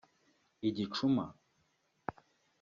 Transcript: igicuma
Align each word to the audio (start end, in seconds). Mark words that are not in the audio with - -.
igicuma 0.67 1.25